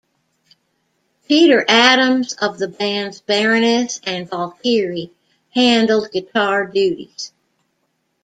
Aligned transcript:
Peter 1.27 1.63
Adams 1.67 2.33
of 2.33 2.57
the 2.57 2.67
bands 2.67 3.21
Baroness 3.21 4.01
and 4.03 4.27
Valkyrie 4.27 5.11
handled 5.51 6.11
guitar 6.11 6.65
duties. 6.65 7.31